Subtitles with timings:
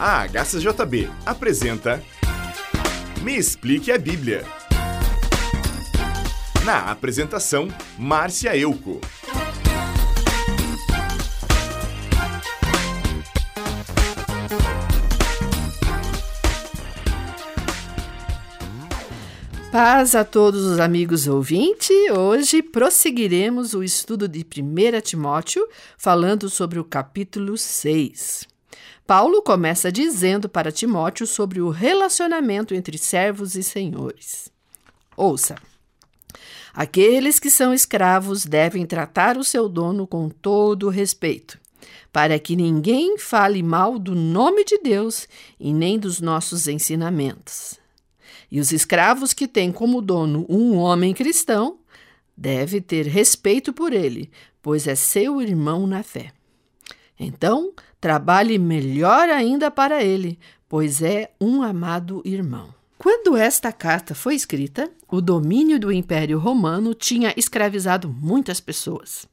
[0.00, 2.00] A HCJB apresenta
[3.20, 4.46] Me Explique a Bíblia.
[6.64, 7.66] Na apresentação,
[7.98, 9.00] Márcia Euco.
[19.72, 21.90] Paz a todos os amigos ouvintes.
[22.16, 28.57] Hoje prosseguiremos o estudo de 1 Timóteo, falando sobre o capítulo 6.
[29.08, 34.52] Paulo começa dizendo para Timóteo sobre o relacionamento entre servos e senhores.
[35.16, 35.56] Ouça.
[36.74, 41.58] Aqueles que são escravos devem tratar o seu dono com todo respeito,
[42.12, 45.26] para que ninguém fale mal do nome de Deus
[45.58, 47.80] e nem dos nossos ensinamentos.
[48.50, 51.78] E os escravos que têm como dono um homem cristão
[52.36, 56.30] deve ter respeito por ele, pois é seu irmão na fé.
[57.18, 62.74] Então, trabalhe melhor ainda para ele, pois é um amado irmão.
[62.96, 69.26] Quando esta carta foi escrita, o domínio do Império Romano tinha escravizado muitas pessoas.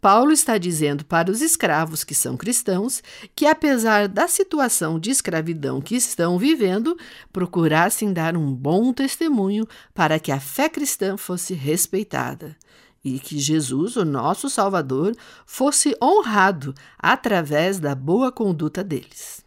[0.00, 3.02] Paulo está dizendo para os escravos que são cristãos
[3.36, 6.96] que, apesar da situação de escravidão que estão vivendo,
[7.30, 12.56] procurassem dar um bom testemunho para que a fé cristã fosse respeitada
[13.04, 19.44] e que Jesus, o nosso Salvador, fosse honrado através da boa conduta deles.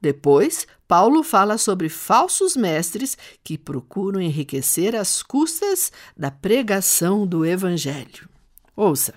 [0.00, 8.28] Depois, Paulo fala sobre falsos mestres que procuram enriquecer às custas da pregação do Evangelho.
[8.76, 9.14] Ouça.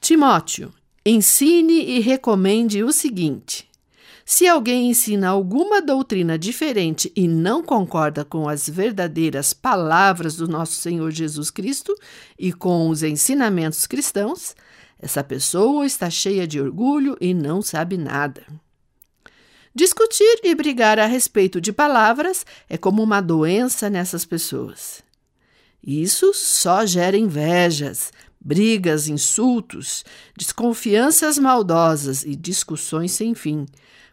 [0.00, 0.72] Timóteo,
[1.04, 3.68] ensine e recomende o seguinte:
[4.24, 10.74] se alguém ensina alguma doutrina diferente e não concorda com as verdadeiras palavras do nosso
[10.74, 11.94] Senhor Jesus Cristo
[12.38, 14.54] e com os ensinamentos cristãos,
[14.98, 18.46] essa pessoa está cheia de orgulho e não sabe nada.
[19.74, 25.02] Discutir e brigar a respeito de palavras é como uma doença nessas pessoas.
[25.82, 30.04] Isso só gera invejas, brigas, insultos,
[30.36, 33.66] desconfianças maldosas e discussões sem fim,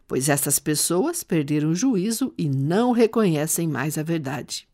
[0.09, 4.67] pois essas pessoas perderam o juízo e não reconhecem mais a verdade.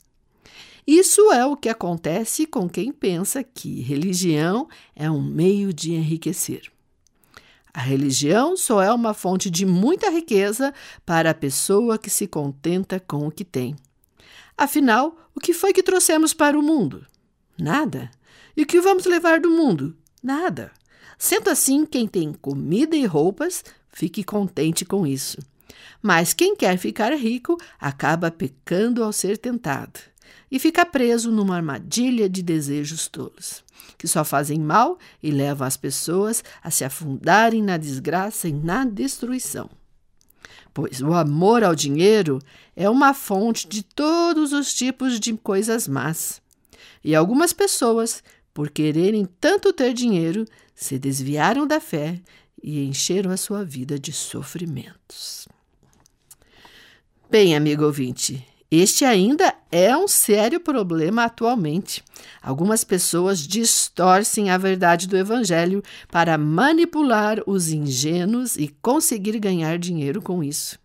[0.88, 6.72] Isso é o que acontece com quem pensa que religião é um meio de enriquecer.
[7.73, 10.73] A religião só é uma fonte de muita riqueza
[11.06, 13.75] para a pessoa que se contenta com o que tem.
[14.57, 17.06] Afinal, o que foi que trouxemos para o mundo?
[17.59, 18.09] Nada.
[18.56, 19.97] E o que vamos levar do mundo?
[20.23, 20.72] Nada.
[21.17, 23.63] Sendo assim, quem tem comida e roupas,
[23.95, 25.39] fique contente com isso.
[26.01, 30.00] Mas quem quer ficar rico acaba pecando ao ser tentado
[30.51, 33.63] e fica preso numa armadilha de desejos tolos,
[33.97, 38.85] que só fazem mal e levam as pessoas a se afundarem na desgraça e na
[38.85, 39.69] destruição
[40.75, 42.38] pois o amor ao dinheiro
[42.75, 46.41] é uma fonte de todos os tipos de coisas más.
[47.01, 48.22] E algumas pessoas,
[48.53, 50.44] por quererem tanto ter dinheiro,
[50.75, 52.19] se desviaram da fé
[52.61, 55.47] e encheram a sua vida de sofrimentos.
[57.29, 62.03] Bem, amigo ouvinte, este ainda é um sério problema atualmente.
[62.41, 70.22] Algumas pessoas distorcem a verdade do Evangelho para manipular os ingênuos e conseguir ganhar dinheiro
[70.22, 70.79] com isso.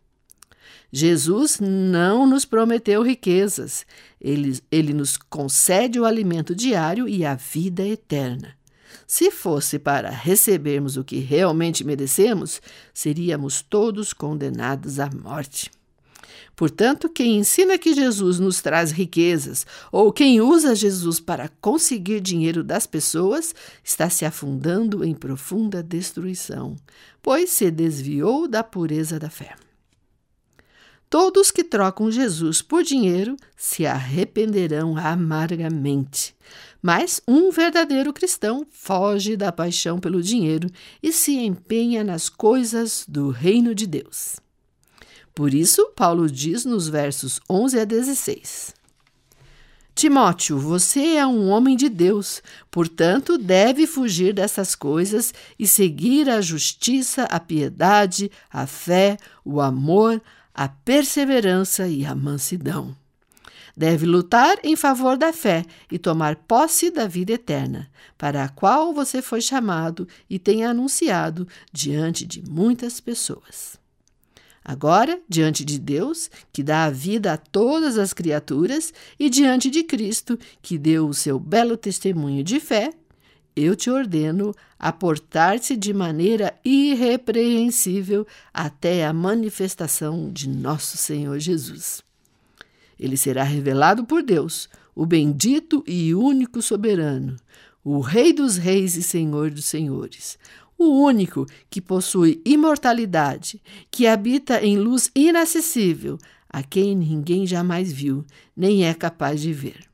[0.92, 3.87] Jesus não nos prometeu riquezas,
[4.20, 8.59] ele, ele nos concede o alimento diário e a vida eterna.
[9.10, 12.62] Se fosse para recebermos o que realmente merecemos,
[12.94, 15.69] seríamos todos condenados à morte.
[16.54, 22.62] Portanto, quem ensina que Jesus nos traz riquezas ou quem usa Jesus para conseguir dinheiro
[22.62, 26.76] das pessoas está se afundando em profunda destruição,
[27.20, 29.56] pois se desviou da pureza da fé.
[31.10, 36.37] Todos que trocam Jesus por dinheiro se arrependerão amargamente.
[36.81, 40.70] Mas um verdadeiro cristão foge da paixão pelo dinheiro
[41.02, 44.37] e se empenha nas coisas do reino de Deus.
[45.35, 48.75] Por isso, Paulo diz nos versos 11 a 16:
[49.96, 52.40] Timóteo, você é um homem de Deus,
[52.70, 60.23] portanto, deve fugir dessas coisas e seguir a justiça, a piedade, a fé, o amor,
[60.61, 62.95] a perseverança e a mansidão.
[63.75, 68.93] Deve lutar em favor da fé e tomar posse da vida eterna, para a qual
[68.93, 73.79] você foi chamado e tem anunciado diante de muitas pessoas.
[74.62, 79.83] Agora, diante de Deus, que dá a vida a todas as criaturas, e diante de
[79.83, 82.91] Cristo, que deu o seu belo testemunho de fé,
[83.55, 92.02] eu te ordeno a portar-se de maneira irrepreensível até a manifestação de nosso Senhor Jesus.
[92.99, 97.37] Ele será revelado por Deus, o bendito e único soberano,
[97.82, 100.38] o Rei dos Reis e Senhor dos Senhores,
[100.76, 106.19] o único que possui imortalidade, que habita em luz inacessível,
[106.49, 108.25] a quem ninguém jamais viu,
[108.56, 109.85] nem é capaz de ver.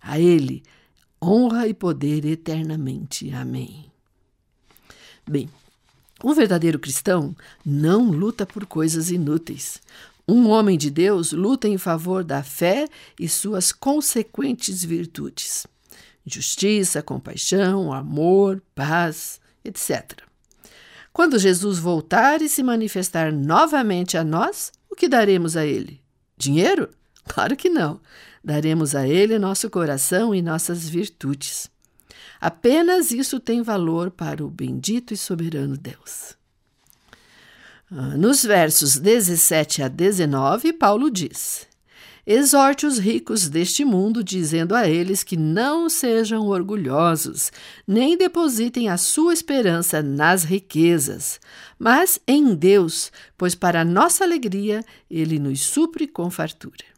[0.00, 0.62] A Ele,
[1.22, 3.30] honra e poder eternamente.
[3.30, 3.90] Amém.
[5.28, 5.48] Bem,
[6.24, 7.34] um verdadeiro cristão
[7.64, 9.80] não luta por coisas inúteis.
[10.26, 12.88] Um homem de Deus luta em favor da fé
[13.18, 15.66] e suas consequentes virtudes:
[16.24, 20.22] justiça, compaixão, amor, paz, etc.
[21.12, 26.00] Quando Jesus voltar e se manifestar novamente a nós, o que daremos a ele?
[26.38, 26.88] Dinheiro?
[27.28, 28.00] Claro que não.
[28.44, 31.70] Daremos a ele nosso coração e nossas virtudes.
[32.40, 36.36] Apenas isso tem valor para o bendito e soberano Deus.
[37.90, 41.68] Ah, nos versos 17 a 19, Paulo diz:
[42.26, 47.50] Exorte os ricos deste mundo, dizendo a eles que não sejam orgulhosos,
[47.86, 51.40] nem depositem a sua esperança nas riquezas,
[51.78, 56.91] mas em Deus, pois para nossa alegria ele nos supre com fartura.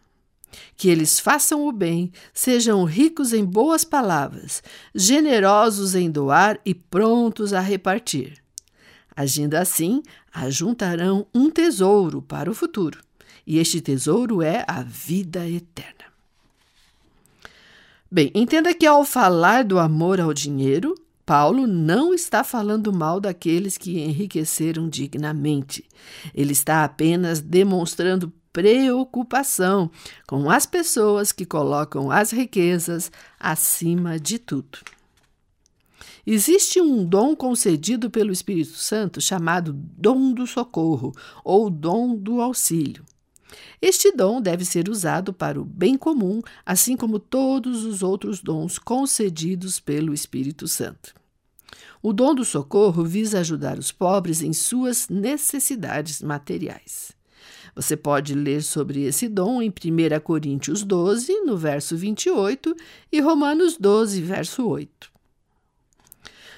[0.76, 4.62] Que eles façam o bem, sejam ricos em boas palavras,
[4.94, 8.42] generosos em doar e prontos a repartir.
[9.16, 10.02] Agindo assim,
[10.32, 13.00] ajuntarão um tesouro para o futuro,
[13.46, 16.04] e este tesouro é a vida eterna.
[18.10, 20.94] Bem, entenda que ao falar do amor ao dinheiro,
[21.26, 25.84] Paulo não está falando mal daqueles que enriqueceram dignamente.
[26.34, 29.90] Ele está apenas demonstrando preocupação
[30.28, 34.78] com as pessoas que colocam as riquezas acima de tudo.
[36.24, 41.12] Existe um dom concedido pelo Espírito Santo chamado dom do socorro
[41.42, 43.04] ou dom do auxílio.
[43.82, 48.78] Este dom deve ser usado para o bem comum, assim como todos os outros dons
[48.78, 51.12] concedidos pelo Espírito Santo.
[52.00, 57.12] O dom do socorro visa ajudar os pobres em suas necessidades materiais.
[57.74, 62.74] Você pode ler sobre esse dom em 1 Coríntios 12, no verso 28,
[63.10, 65.12] e Romanos 12, verso 8.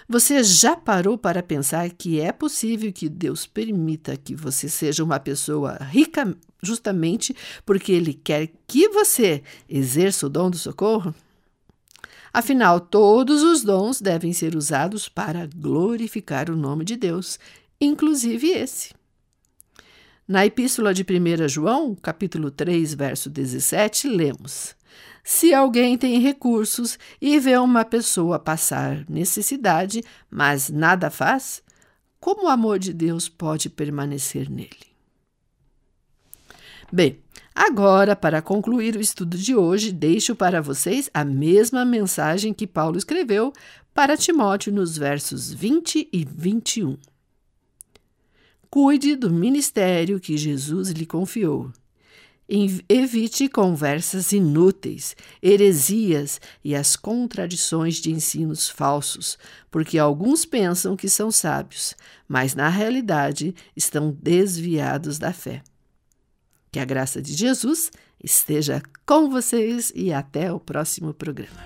[0.08, 5.18] Você já parou para pensar que é possível que Deus permita que você seja uma
[5.18, 7.34] pessoa rica justamente
[7.64, 11.12] porque Ele quer que você exerça o dom do socorro?
[12.32, 17.38] Afinal, todos os dons devem ser usados para glorificar o nome de Deus,
[17.80, 18.90] inclusive esse.
[20.28, 24.74] Na Epístola de 1 João, capítulo 3, verso 17, lemos:
[25.22, 31.62] se alguém tem recursos e vê uma pessoa passar necessidade, mas nada faz,
[32.18, 34.86] como o amor de Deus pode permanecer nele?
[36.92, 37.20] Bem,
[37.54, 42.98] agora, para concluir o estudo de hoje, deixo para vocês a mesma mensagem que Paulo
[42.98, 43.52] escreveu
[43.94, 46.96] para Timóteo nos versos 20 e 21.
[48.76, 51.72] Cuide do ministério que Jesus lhe confiou
[52.90, 59.38] Evite conversas inúteis, heresias e as contradições de ensinos falsos,
[59.70, 61.94] porque alguns pensam que são sábios,
[62.28, 65.62] mas na realidade estão desviados da fé.
[66.70, 67.90] Que a graça de Jesus
[68.22, 71.64] esteja com vocês e até o próximo programa.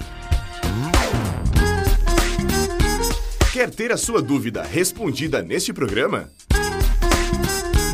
[3.53, 6.31] Quer ter a sua dúvida respondida neste programa?